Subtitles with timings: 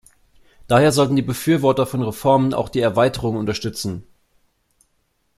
[0.67, 4.03] Daher sollten die Befürworter von Reformen auch die Erweiterung unterstützen.